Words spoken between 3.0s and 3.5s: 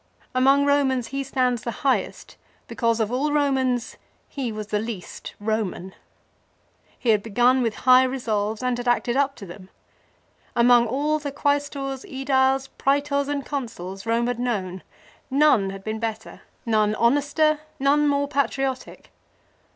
all